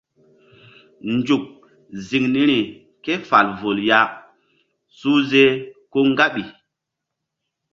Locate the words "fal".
3.27-3.47